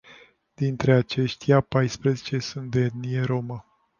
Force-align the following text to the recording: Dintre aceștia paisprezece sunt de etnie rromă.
Dintre 0.57 0.91
aceștia 0.93 1.61
paisprezece 1.61 2.39
sunt 2.39 2.71
de 2.71 2.79
etnie 2.79 3.21
rromă. 3.21 3.65